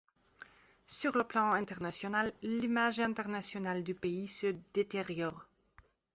Sur 0.87 1.15
le 1.15 1.23
plan 1.25 1.51
international, 1.51 2.33
l'image 2.41 2.99
internationale 2.99 3.83
du 3.83 3.93
pays 3.93 4.27
se 4.27 4.55
détériore. 4.73 5.47